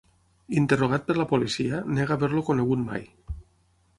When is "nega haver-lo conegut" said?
1.99-2.83